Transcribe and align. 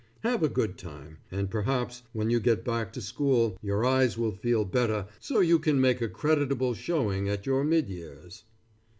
Have 0.21 0.41
a 0.41 0.49
good 0.49 0.79
time, 0.79 1.19
and 1.29 1.47
perhaps 1.51 2.01
when 2.11 2.31
you 2.31 2.39
get 2.39 2.65
back 2.65 2.91
to 2.93 3.01
school 3.03 3.59
your 3.61 3.85
eyes 3.85 4.17
will 4.17 4.31
feel 4.31 4.65
better 4.65 5.05
so 5.19 5.41
you 5.41 5.59
can 5.59 5.79
make 5.79 6.01
a 6.01 6.09
creditable 6.09 6.73
showing 6.73 7.29
at 7.29 7.45
your 7.45 7.63
mid 7.63 7.87
years. 7.87 8.43